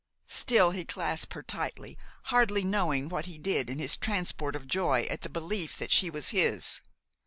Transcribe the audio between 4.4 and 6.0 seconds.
of joy at the belief that